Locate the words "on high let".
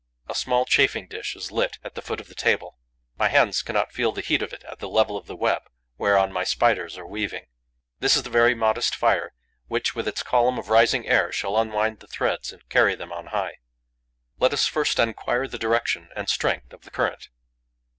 13.13-14.53